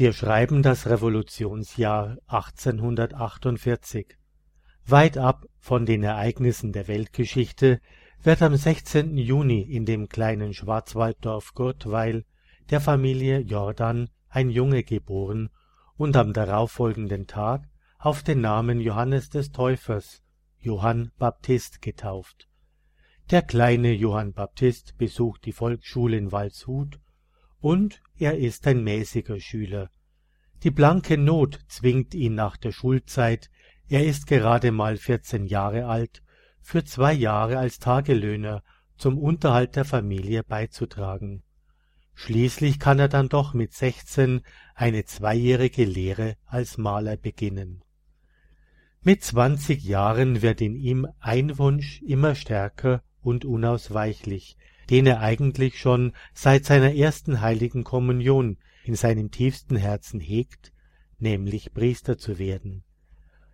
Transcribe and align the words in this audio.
Wir 0.00 0.14
schreiben 0.14 0.62
das 0.62 0.86
Revolutionsjahr 0.86 2.16
1848. 2.26 4.16
Weit 4.86 5.18
ab 5.18 5.44
von 5.58 5.84
den 5.84 6.02
Ereignissen 6.02 6.72
der 6.72 6.88
Weltgeschichte 6.88 7.82
wird 8.22 8.40
am 8.40 8.56
16. 8.56 9.18
Juni 9.18 9.60
in 9.60 9.84
dem 9.84 10.08
kleinen 10.08 10.54
Schwarzwalddorf 10.54 11.52
Gurtweil 11.52 12.24
der 12.70 12.80
Familie 12.80 13.40
Jordan 13.40 14.08
ein 14.30 14.48
Junge 14.48 14.84
geboren 14.84 15.50
und 15.98 16.16
am 16.16 16.32
darauffolgenden 16.32 17.26
Tag 17.26 17.68
auf 17.98 18.22
den 18.22 18.40
Namen 18.40 18.80
Johannes 18.80 19.28
des 19.28 19.52
Täufers, 19.52 20.22
Johann 20.60 21.12
Baptist, 21.18 21.82
getauft. 21.82 22.48
Der 23.30 23.42
kleine 23.42 23.92
Johann 23.92 24.32
Baptist 24.32 24.96
besucht 24.96 25.44
die 25.44 25.52
Volksschule 25.52 26.16
in 26.16 26.32
Waldshut 26.32 26.98
und 27.60 28.00
er 28.20 28.38
ist 28.38 28.66
ein 28.66 28.84
mäßiger 28.84 29.40
Schüler. 29.40 29.90
Die 30.62 30.70
blanke 30.70 31.16
Not 31.16 31.58
zwingt 31.68 32.14
ihn 32.14 32.34
nach 32.34 32.56
der 32.56 32.72
Schulzeit, 32.72 33.50
er 33.88 34.06
ist 34.06 34.26
gerade 34.26 34.70
mal 34.72 34.98
vierzehn 34.98 35.46
Jahre 35.46 35.86
alt, 35.86 36.22
für 36.60 36.84
zwei 36.84 37.12
Jahre 37.12 37.58
als 37.58 37.78
Tagelöhner 37.78 38.62
zum 38.96 39.18
Unterhalt 39.18 39.74
der 39.76 39.86
Familie 39.86 40.44
beizutragen. 40.44 41.42
Schließlich 42.14 42.78
kann 42.78 42.98
er 42.98 43.08
dann 43.08 43.30
doch 43.30 43.54
mit 43.54 43.72
sechzehn 43.72 44.42
eine 44.74 45.06
zweijährige 45.06 45.86
Lehre 45.86 46.36
als 46.44 46.76
Maler 46.76 47.16
beginnen. 47.16 47.82
Mit 49.02 49.24
zwanzig 49.24 49.82
Jahren 49.82 50.42
wird 50.42 50.60
in 50.60 50.76
ihm 50.76 51.08
ein 51.18 51.56
Wunsch 51.56 52.02
immer 52.02 52.34
stärker 52.34 53.02
und 53.22 53.46
unausweichlich, 53.46 54.58
den 54.90 55.06
er 55.06 55.20
eigentlich 55.20 55.78
schon 55.78 56.12
seit 56.34 56.64
seiner 56.64 56.94
ersten 56.94 57.40
heiligen 57.40 57.84
Kommunion 57.84 58.58
in 58.84 58.96
seinem 58.96 59.30
tiefsten 59.30 59.76
Herzen 59.76 60.18
hegt, 60.20 60.72
nämlich 61.18 61.72
Priester 61.72 62.18
zu 62.18 62.38
werden. 62.38 62.82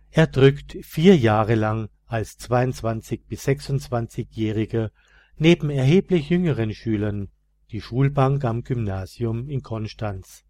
Er 0.09 0.27
drückt 0.27 0.77
vier 0.81 1.15
Jahre 1.15 1.55
lang 1.55 1.89
als 2.07 2.37
22 2.37 3.25
bis 3.27 3.47
26-Jähriger 3.47 4.89
neben 5.37 5.69
erheblich 5.69 6.29
jüngeren 6.29 6.73
Schülern 6.73 7.29
die 7.71 7.81
Schulbank 7.81 8.43
am 8.45 8.63
Gymnasium 8.63 9.49
in 9.49 9.61
Konstanz. 9.61 10.43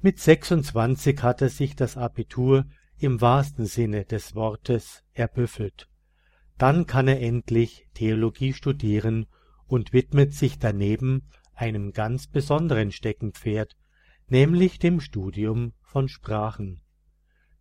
Mit 0.00 0.20
26 0.20 1.22
hat 1.22 1.42
er 1.42 1.48
sich 1.48 1.76
das 1.76 1.96
Abitur 1.96 2.64
im 2.98 3.20
wahrsten 3.20 3.66
Sinne 3.66 4.04
des 4.04 4.34
Wortes 4.34 5.02
erbüffelt. 5.12 5.88
Dann 6.58 6.86
kann 6.86 7.08
er 7.08 7.20
endlich 7.20 7.88
Theologie 7.94 8.52
studieren 8.52 9.26
und 9.72 9.94
widmet 9.94 10.34
sich 10.34 10.58
daneben 10.58 11.22
einem 11.54 11.92
ganz 11.92 12.26
besonderen 12.26 12.92
Steckenpferd, 12.92 13.74
nämlich 14.28 14.78
dem 14.78 15.00
Studium 15.00 15.72
von 15.80 16.10
Sprachen. 16.10 16.82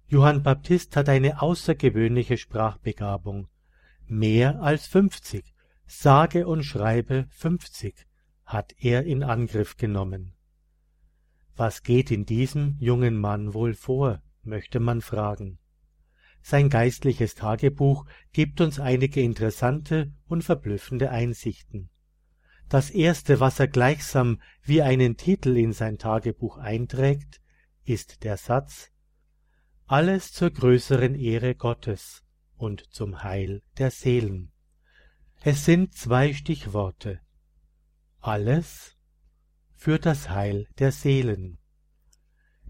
Johann 0.07 0.43
Baptist 0.43 0.97
hat 0.97 1.07
eine 1.07 1.41
außergewöhnliche 1.41 2.35
Sprachbegabung. 2.35 3.47
Mehr 4.07 4.61
als 4.61 4.87
fünfzig, 4.87 5.53
sage 5.87 6.47
und 6.47 6.63
schreibe 6.63 7.27
fünfzig, 7.29 8.05
hat 8.43 8.73
er 8.77 9.05
in 9.05 9.23
Angriff 9.23 9.77
genommen. 9.77 10.33
Was 11.55 11.81
geht 11.81 12.11
in 12.11 12.25
diesem 12.25 12.75
jungen 12.77 13.17
Mann 13.17 13.53
wohl 13.53 13.73
vor, 13.73 14.21
möchte 14.43 14.81
man 14.81 14.99
fragen. 14.99 15.59
Sein 16.41 16.67
geistliches 16.67 17.35
Tagebuch 17.35 18.05
gibt 18.33 18.59
uns 18.59 18.81
einige 18.81 19.21
interessante 19.21 20.11
und 20.27 20.43
verblüffende 20.43 21.09
Einsichten. 21.09 21.89
Das 22.71 22.89
erste, 22.89 23.41
was 23.41 23.59
er 23.59 23.67
gleichsam 23.67 24.39
wie 24.63 24.81
einen 24.81 25.17
Titel 25.17 25.57
in 25.57 25.73
sein 25.73 25.97
Tagebuch 25.97 26.57
einträgt, 26.57 27.41
ist 27.83 28.23
der 28.23 28.37
Satz 28.37 28.93
Alles 29.87 30.31
zur 30.31 30.51
größeren 30.51 31.15
Ehre 31.15 31.53
Gottes 31.53 32.23
und 32.55 32.79
zum 32.93 33.23
Heil 33.23 33.61
der 33.77 33.91
Seelen. 33.91 34.53
Es 35.41 35.65
sind 35.65 35.95
zwei 35.95 36.31
Stichworte. 36.31 37.19
Alles 38.21 38.95
für 39.75 39.99
das 39.99 40.29
Heil 40.29 40.69
der 40.79 40.93
Seelen. 40.93 41.57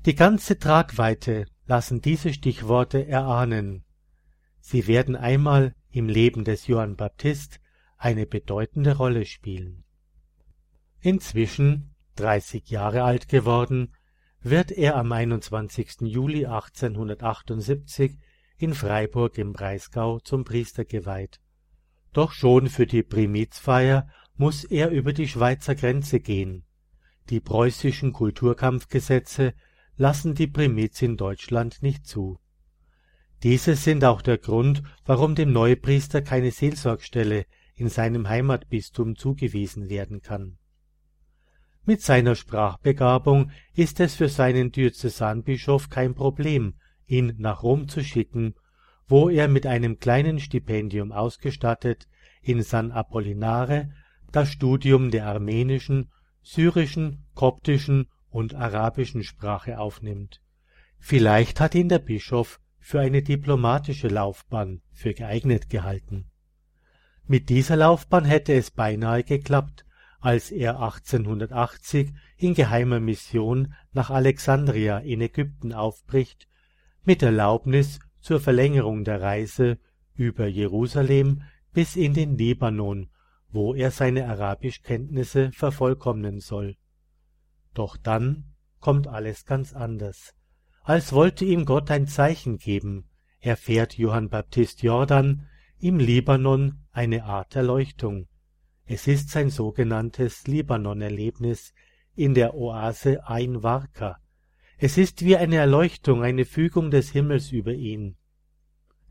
Die 0.08 0.16
ganze 0.16 0.58
Tragweite 0.58 1.46
lassen 1.68 2.02
diese 2.02 2.34
Stichworte 2.34 3.06
erahnen. 3.06 3.86
Sie 4.62 4.88
werden 4.88 5.16
einmal 5.16 5.76
im 5.92 6.10
Leben 6.10 6.44
des 6.44 6.66
Johann 6.66 6.96
Baptist 6.96 7.60
eine 7.98 8.26
bedeutende 8.26 8.98
Rolle 8.98 9.28
spielen. 9.28 9.84
Inzwischen, 11.04 11.96
dreißig 12.16 12.70
Jahre 12.70 13.02
alt 13.02 13.28
geworden, 13.28 13.96
wird 14.42 14.72
er 14.72 14.96
am 14.98 15.12
21. 15.12 16.02
Juli 16.02 16.46
1878 16.46 18.20
in 18.60 18.76
Freiburg 18.76 19.40
im 19.40 19.52
Breisgau 19.52 20.20
zum 20.20 20.44
Priester 20.44 20.86
geweiht. 20.86 21.40
Doch 22.14 22.32
schon 22.32 22.68
für 22.68 22.86
die 22.86 23.02
Primizfeier 23.02 24.08
muss 24.36 24.64
er 24.64 24.92
über 24.92 25.12
die 25.12 25.28
Schweizer 25.28 25.74
Grenze 25.74 26.20
gehen. 26.20 26.66
Die 27.32 27.40
preußischen 27.40 28.14
Kulturkampfgesetze 28.14 29.56
lassen 29.98 30.36
die 30.36 30.48
Primiz 30.48 31.02
in 31.02 31.18
Deutschland 31.18 31.82
nicht 31.82 32.06
zu. 32.06 32.38
Diese 33.42 33.76
sind 33.76 34.04
auch 34.04 34.22
der 34.22 34.38
Grund, 34.38 34.84
warum 35.06 35.34
dem 35.34 35.52
Neupriester 35.52 36.22
keine 36.22 36.52
Seelsorgstelle 36.52 37.48
in 37.74 37.90
seinem 37.90 38.30
Heimatbistum 38.30 39.16
zugewiesen 39.16 39.90
werden 39.90 40.22
kann. 40.22 40.60
Mit 41.84 42.02
seiner 42.02 42.36
Sprachbegabung 42.36 43.52
ist 43.74 44.00
es 44.00 44.16
für 44.16 44.30
seinen 44.30 44.72
Diözesanbischof 44.72 45.90
kein 45.90 46.14
Problem, 46.14 46.76
ihn 47.08 47.34
nach 47.40 47.64
Rom 47.64 47.88
zu 47.88 48.04
schicken, 48.04 48.54
wo 49.08 49.30
er 49.30 49.48
mit 49.48 49.66
einem 49.66 50.00
kleinen 50.00 50.40
Stipendium 50.40 51.12
ausgestattet 51.12 52.08
in 52.42 52.62
San 52.62 52.92
Apollinare 52.92 53.92
das 54.32 54.52
Studium 54.52 55.12
der 55.12 55.26
armenischen, 55.26 56.12
syrischen, 56.44 57.26
koptischen 57.34 58.08
und 58.30 58.54
arabischen 58.54 59.24
Sprache 59.24 59.80
aufnimmt. 59.80 60.42
Vielleicht 61.00 61.60
hat 61.60 61.76
ihn 61.76 61.90
der 61.90 62.00
Bischof 62.00 62.60
für 62.80 63.00
eine 63.00 63.24
diplomatische 63.24 64.08
Laufbahn 64.08 64.82
für 64.92 65.14
geeignet 65.14 65.70
gehalten. 65.70 66.32
Mit 67.26 67.50
dieser 67.50 67.76
Laufbahn 67.76 68.26
hätte 68.26 68.54
es 68.54 68.72
beinahe 68.72 69.24
geklappt, 69.24 69.86
als 70.22 70.52
er 70.52 70.80
1880 70.80 72.14
in 72.38 72.54
geheimer 72.54 73.00
Mission 73.00 73.74
nach 73.92 74.10
Alexandria 74.10 75.00
in 75.00 75.20
Ägypten 75.20 75.74
aufbricht, 75.74 76.48
mit 77.04 77.22
Erlaubnis 77.22 78.00
zur 78.22 78.40
Verlängerung 78.40 79.04
der 79.04 79.22
Reise 79.22 79.78
über 80.16 80.48
Jerusalem 80.48 81.42
bis 81.74 81.96
in 81.96 82.14
den 82.14 82.38
Libanon, 82.38 83.10
wo 83.50 83.74
er 83.74 83.92
seine 83.92 84.30
Arabischkenntnisse 84.30 85.52
vervollkommnen 85.52 86.40
soll 86.40 86.78
doch 87.74 87.98
dann 87.98 88.54
kommt 88.80 89.08
alles 89.08 89.46
ganz 89.46 89.74
anders. 89.74 90.34
Als 90.84 91.14
wollte 91.14 91.46
ihm 91.46 91.66
Gott 91.66 91.92
ein 91.92 92.08
Zeichen 92.08 92.58
geben, 92.58 93.10
erfährt 93.40 93.98
Johann 93.98 94.30
Baptist 94.30 94.84
Jordan 94.84 95.48
im 95.80 96.00
Libanon 96.00 96.84
eine 96.92 97.24
Art 97.24 97.56
Erleuchtung. 97.56 98.28
Es 98.94 99.08
ist 99.08 99.30
sein 99.30 99.50
sogenanntes 99.50 100.48
Libanon-Erlebnis 100.48 101.74
in 102.14 102.34
der 102.34 102.56
Oase 102.56 103.26
Ein 103.26 103.64
Warka. 103.64 104.20
Es 104.78 104.98
ist 104.98 105.24
wie 105.24 105.38
eine 105.38 105.56
Erleuchtung, 105.56 106.24
eine 106.24 106.44
Fügung 106.44 106.92
des 106.92 107.10
Himmels 107.10 107.54
über 107.54 107.72
ihn. 107.72 108.18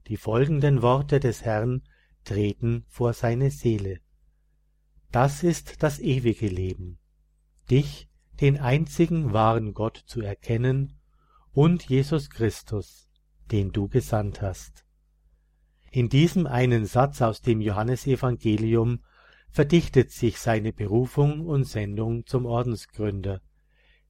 Die 0.06 0.18
folgenden 0.18 0.82
Worte 0.82 1.18
des 1.18 1.46
Herrn 1.46 1.80
treten 2.24 2.84
vor 2.88 3.14
seine 3.14 3.50
Seele. 3.50 4.00
Das 5.12 5.42
ist 5.42 5.82
das 5.82 5.98
ewige 5.98 6.48
Leben. 6.48 6.98
Dich 7.70 8.06
den 8.38 8.58
einzigen 8.58 9.32
wahren 9.32 9.72
Gott 9.72 9.96
zu 10.04 10.20
erkennen 10.20 10.98
und 11.52 11.88
Jesus 11.88 12.28
Christus, 12.28 13.08
den 13.50 13.72
du 13.72 13.88
gesandt 13.88 14.42
hast. 14.42 14.84
In 15.90 16.10
diesem 16.10 16.46
einen 16.46 16.84
Satz 16.84 17.22
aus 17.22 17.40
dem 17.40 17.62
Johannesevangelium 17.62 19.00
verdichtet 19.50 20.12
sich 20.12 20.38
seine 20.38 20.72
Berufung 20.72 21.46
und 21.46 21.64
Sendung 21.64 22.26
zum 22.26 22.46
Ordensgründer. 22.46 23.40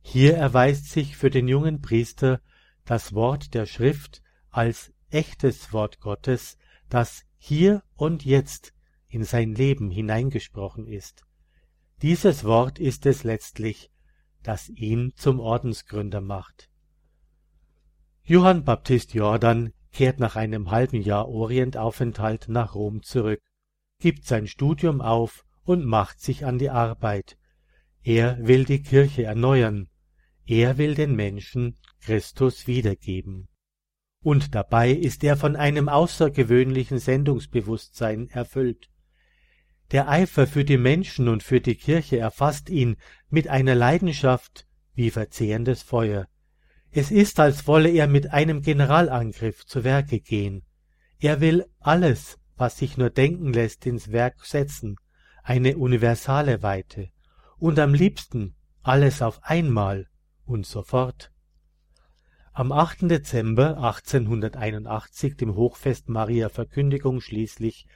Hier 0.03 0.37
erweist 0.37 0.91
sich 0.91 1.17
für 1.17 1.31
den 1.31 1.49
jungen 1.49 1.81
Priester 1.81 2.41
das 2.85 3.15
Wort 3.15 3.55
der 3.55 3.67
Schrift 3.67 4.23
als 4.51 4.93
echtes 5.11 5.73
Wort 5.73 6.01
Gottes, 6.01 6.57
das 6.89 7.25
hier 7.37 7.83
und 7.97 8.25
jetzt 8.25 8.75
in 9.09 9.25
sein 9.25 9.55
Leben 9.55 9.91
hineingesprochen 9.91 10.87
ist. 10.87 11.25
Dieses 12.03 12.45
Wort 12.45 12.79
ist 12.79 13.07
es 13.07 13.25
letztlich, 13.25 13.91
das 14.43 14.69
ihn 14.71 15.13
zum 15.17 15.41
Ordensgründer 15.41 16.21
macht. 16.21 16.71
Johann 18.25 18.65
Baptist 18.65 19.13
Jordan 19.15 19.73
kehrt 19.93 20.21
nach 20.21 20.37
einem 20.37 20.71
halben 20.71 21.03
Jahr 21.03 21.29
Orientaufenthalt 21.29 22.49
nach 22.49 22.75
Rom 22.75 23.03
zurück, 23.03 23.41
gibt 24.01 24.25
sein 24.27 24.47
Studium 24.47 25.01
auf 25.01 25.45
und 25.63 25.85
macht 25.85 26.21
sich 26.21 26.45
an 26.45 26.59
die 26.59 26.71
Arbeit. 26.71 27.37
Er 28.03 28.39
will 28.41 28.65
die 28.65 28.83
Kirche 28.83 29.25
erneuern. 29.25 29.89
Er 30.47 30.79
will 30.79 30.95
den 30.95 31.15
Menschen 31.15 31.77
Christus 32.01 32.67
wiedergeben. 32.67 33.49
Und 34.23 34.55
dabei 34.55 34.91
ist 34.91 35.23
er 35.23 35.37
von 35.37 35.55
einem 35.57 35.89
außergewöhnlichen 35.89 36.99
Sendungsbewusstsein 36.99 38.29
erfüllt. 38.31 38.91
Der 39.93 40.09
Eifer 40.09 40.47
für 40.47 40.65
die 40.65 40.77
Menschen 40.77 41.29
und 41.29 41.43
für 41.43 41.61
die 41.61 41.75
Kirche 41.75 42.19
erfasst 42.19 42.71
ihn 42.71 42.97
mit 43.29 43.49
einer 43.49 43.75
Leidenschaft 43.75 44.67
wie 44.95 45.11
verzehrendes 45.11 45.83
Feuer. 45.83 46.27
Es 46.91 47.11
ist, 47.11 47.39
als 47.39 47.67
wolle 47.67 47.91
er 47.91 48.09
mit 48.09 48.33
einem 48.33 48.63
Generalangriff 48.63 49.65
zu 49.65 49.85
Werke 49.85 50.21
gehen. 50.21 50.63
Er 51.21 51.41
will 51.41 51.67
alles, 51.79 52.40
was 52.61 52.77
sich 52.79 52.99
nur 52.99 53.11
denken 53.11 53.53
lässt, 53.53 53.87
ins 53.87 54.13
Werk 54.13 54.45
setzen, 54.45 54.97
eine 55.43 55.79
universale 55.79 56.63
Weite, 56.63 57.09
und 57.59 57.79
am 57.79 57.95
liebsten 57.95 58.55
alles 58.83 59.23
auf 59.23 59.43
einmal 59.43 60.07
und 60.45 60.67
sofort. 60.67 61.33
Am 62.53 62.73
8. 62.73 63.11
Dezember 63.11 63.79
1881, 63.79 65.37
dem 65.37 65.55
Hochfest 65.55 66.09
Maria 66.09 66.51
Verkündigung 66.51 67.21
schließlich, 67.21 67.87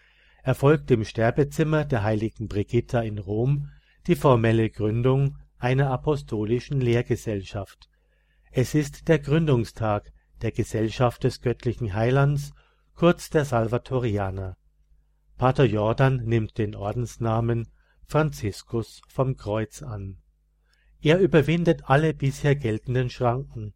erfolgt 0.43 0.91
im 0.91 1.05
Sterbezimmer 1.05 1.85
der 1.85 2.03
heiligen 2.03 2.49
Brigitta 2.49 3.01
in 3.01 3.19
Rom 3.19 3.71
die 4.07 4.17
formelle 4.17 4.71
Gründung 4.71 5.39
einer 5.59 5.91
apostolischen 5.91 6.81
Lehrgesellschaft. 6.81 7.89
Es 8.51 8.75
ist 8.75 9.09
der 9.09 9.19
Gründungstag 9.19 10.13
der 10.43 10.53
Gesellschaft 10.53 11.25
des 11.25 11.41
göttlichen 11.41 11.95
Heilands, 11.95 12.53
kurz 12.95 13.31
der 13.31 13.45
Salvatorianer. 13.45 14.57
Pater 15.37 15.65
Jordan 15.65 16.23
nimmt 16.25 16.59
den 16.59 16.77
Ordensnamen 16.77 17.69
Franziskus 18.07 19.03
vom 19.09 19.37
Kreuz 19.37 19.83
an. 19.83 20.19
Er 21.01 21.19
überwindet 21.19 21.83
alle 21.91 22.15
bisher 22.15 22.55
geltenden 22.55 23.11
Schranken. 23.11 23.75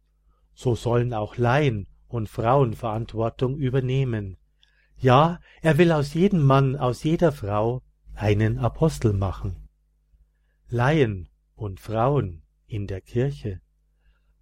So 0.53 0.75
sollen 0.75 1.13
auch 1.13 1.37
Laien 1.37 1.87
und 2.07 2.29
Frauen 2.29 2.73
Verantwortung 2.73 3.57
übernehmen. 3.57 4.37
Ja, 4.97 5.39
er 5.61 5.77
will 5.77 5.91
aus 5.91 6.13
jedem 6.13 6.43
Mann, 6.43 6.75
aus 6.75 7.03
jeder 7.03 7.31
Frau 7.31 7.83
einen 8.15 8.57
Apostel 8.57 9.13
machen. 9.13 9.69
Laien 10.69 11.29
und 11.55 11.79
Frauen 11.79 12.43
in 12.67 12.87
der 12.87 13.01
Kirche. 13.01 13.61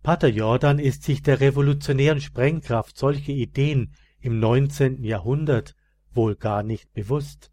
Pater 0.01 0.29
Jordan 0.29 0.79
ist 0.79 1.03
sich 1.03 1.21
der 1.21 1.39
revolutionären 1.39 2.21
Sprengkraft 2.21 2.97
solcher 2.97 3.33
Ideen 3.33 3.93
im 4.19 4.39
neunzehnten 4.39 5.03
Jahrhundert 5.03 5.75
wohl 6.11 6.35
gar 6.35 6.63
nicht 6.63 6.91
bewusst. 6.93 7.51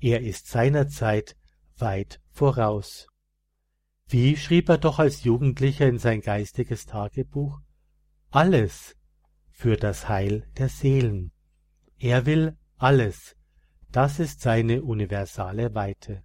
Er 0.00 0.20
ist 0.20 0.48
seiner 0.48 0.88
Zeit 0.88 1.36
weit 1.76 2.20
voraus. 2.30 3.08
Wie 4.06 4.36
schrieb 4.36 4.68
er 4.68 4.78
doch 4.78 4.98
als 4.98 5.24
Jugendlicher 5.24 5.88
in 5.88 5.98
sein 5.98 6.20
geistiges 6.20 6.86
Tagebuch? 6.86 7.60
Alles 8.30 8.96
für 9.50 9.76
das 9.76 10.08
Heil 10.08 10.46
der 10.58 10.68
Seelen. 10.68 11.32
Er 11.98 12.26
will 12.26 12.58
alles. 12.76 13.36
Das 13.90 14.18
ist 14.18 14.40
seine 14.40 14.82
universale 14.82 15.74
Weite. 15.74 16.24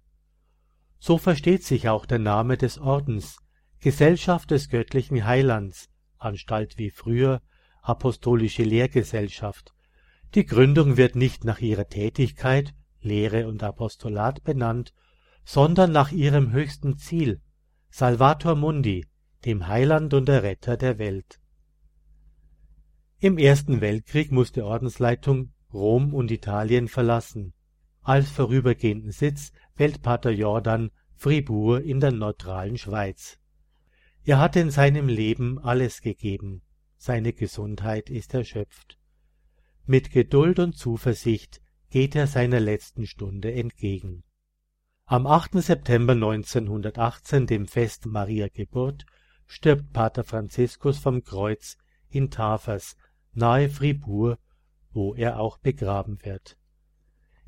So 0.98 1.16
versteht 1.16 1.64
sich 1.64 1.88
auch 1.88 2.04
der 2.04 2.18
Name 2.18 2.58
des 2.58 2.78
Ordens, 2.78 3.38
Gesellschaft 3.78 4.50
des 4.50 4.68
göttlichen 4.68 5.24
Heilands, 5.24 5.88
Anstalt 6.18 6.76
wie 6.76 6.90
früher, 6.90 7.40
Apostolische 7.82 8.62
Lehrgesellschaft. 8.62 9.74
Die 10.34 10.46
Gründung 10.46 10.96
wird 10.96 11.16
nicht 11.16 11.44
nach 11.44 11.60
ihrer 11.60 11.88
Tätigkeit, 11.88 12.74
Lehre 13.00 13.48
und 13.48 13.62
Apostolat 13.62 14.44
benannt, 14.44 14.92
sondern 15.44 15.90
nach 15.90 16.12
ihrem 16.12 16.52
höchsten 16.52 16.98
Ziel, 16.98 17.40
Salvator 17.88 18.54
Mundi, 18.54 19.06
dem 19.44 19.66
Heiland 19.66 20.14
und 20.14 20.28
Erretter 20.28 20.76
der 20.76 20.98
Welt. 20.98 21.40
Im 23.18 23.38
Ersten 23.38 23.80
Weltkrieg 23.80 24.30
musste 24.32 24.64
Ordensleitung 24.64 25.52
Rom 25.72 26.14
und 26.14 26.30
Italien 26.30 26.88
verlassen. 26.88 27.52
Als 28.02 28.30
vorübergehenden 28.30 29.12
Sitz 29.12 29.52
wählt 29.76 30.02
Pater 30.02 30.30
Jordan 30.30 30.90
Fribourg 31.16 31.84
in 31.84 32.00
der 32.00 32.12
neutralen 32.12 32.78
Schweiz. 32.78 33.38
Er 34.24 34.38
hat 34.38 34.56
in 34.56 34.70
seinem 34.70 35.08
Leben 35.08 35.58
alles 35.58 36.00
gegeben, 36.00 36.62
seine 37.00 37.32
Gesundheit 37.32 38.10
ist 38.10 38.34
erschöpft. 38.34 38.98
Mit 39.86 40.12
Geduld 40.12 40.58
und 40.58 40.76
Zuversicht 40.76 41.62
geht 41.88 42.14
er 42.14 42.26
seiner 42.26 42.60
letzten 42.60 43.06
Stunde 43.06 43.52
entgegen. 43.52 44.22
Am 45.06 45.26
8. 45.26 45.54
September 45.54 46.12
1918, 46.12 47.46
dem 47.46 47.66
Fest 47.66 48.04
Maria 48.04 48.48
Geburt, 48.48 49.06
stirbt 49.46 49.92
Pater 49.94 50.24
Franziskus 50.24 50.98
vom 50.98 51.24
Kreuz 51.24 51.78
in 52.10 52.30
Tafers 52.30 52.96
nahe 53.32 53.70
Fribourg 53.70 54.38
wo 54.92 55.14
er 55.14 55.38
auch 55.38 55.58
begraben 55.58 56.18
wird. 56.24 56.56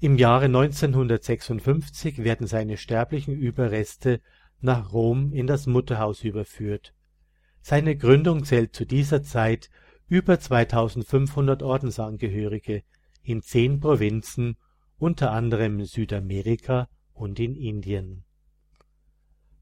Im 0.01 0.17
Jahre 0.17 0.47
1956 0.47 2.25
werden 2.25 2.47
seine 2.47 2.77
sterblichen 2.77 3.37
Überreste 3.37 4.21
nach 4.61 4.93
Rom 4.93 5.33
in 5.33 5.47
das 5.47 5.67
Mutterhaus 5.67 6.25
überführt. 6.25 6.95
Seine 7.63 7.97
Gründung 7.97 8.45
zählt 8.45 8.75
zu 8.75 8.85
dieser 8.85 9.23
Zeit 9.23 9.71
über 10.09 10.39
2500 10.39 11.63
Ordensangehörige 11.63 12.83
in 13.23 13.41
zehn 13.41 13.79
Provinzen, 13.79 14.57
unter 14.99 15.31
anderem 15.31 15.79
in 15.79 15.87
Südamerika 15.87 16.89
und 17.15 17.39
in 17.39 17.55
Indien. 17.55 18.25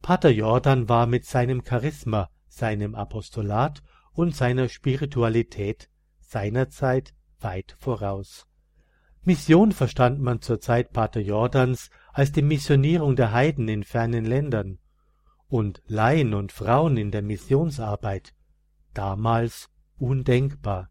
Pater 0.00 0.30
Jordan 0.30 0.88
war 0.88 1.06
mit 1.06 1.26
seinem 1.26 1.62
Charisma, 1.62 2.30
seinem 2.48 2.94
Apostolat 2.94 3.82
und 4.12 4.34
seiner 4.34 4.70
Spiritualität 4.70 5.90
seinerzeit 6.20 7.14
weit 7.38 7.76
voraus. 7.78 8.46
Mission 9.22 9.72
verstand 9.72 10.20
man 10.20 10.40
zur 10.40 10.60
Zeit 10.60 10.92
Pater 10.94 11.20
Jordans 11.20 11.90
als 12.12 12.32
die 12.32 12.42
Missionierung 12.42 13.14
der 13.14 13.32
Heiden 13.32 13.68
in 13.68 13.84
fernen 13.84 14.24
Ländern 14.24 14.78
und 15.50 15.82
Laien 15.86 16.32
und 16.32 16.52
Frauen 16.52 16.96
in 16.96 17.10
der 17.10 17.20
Missionsarbeit, 17.20 18.32
damals 18.94 19.68
undenkbar. 19.98 20.88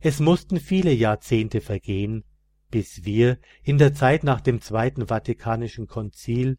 Es 0.00 0.20
mussten 0.20 0.58
viele 0.58 0.92
Jahrzehnte 0.92 1.60
vergehen, 1.60 2.24
bis 2.70 3.04
wir 3.04 3.38
in 3.62 3.76
der 3.76 3.92
Zeit 3.92 4.24
nach 4.24 4.40
dem 4.40 4.62
Zweiten 4.62 5.08
Vatikanischen 5.08 5.86
Konzil 5.86 6.56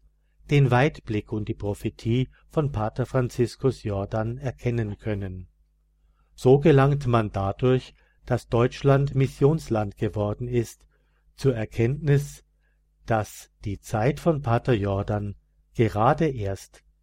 den 0.50 0.70
Weitblick 0.70 1.32
und 1.32 1.48
die 1.48 1.54
Prophetie 1.54 2.28
von 2.48 2.70
Pater 2.70 3.06
Franziskus 3.06 3.82
Jordan 3.82 4.38
erkennen 4.38 4.98
können. 4.98 5.48
So 6.34 6.60
gelangt 6.60 7.06
man 7.08 7.32
dadurch 7.32 7.94
dass 8.30 8.46
Deutschland 8.46 9.16
Missionsland 9.16 9.96
geworden 9.96 10.46
ist, 10.46 10.86
zur 11.34 11.56
Erkenntnis, 11.56 12.44
dass 13.04 13.50
die 13.64 13.80
Zeit 13.80 14.20
von 14.20 14.40
Pater 14.40 14.74
Jordan 14.74 15.34
gerade 15.74 16.28
erst 16.28 16.84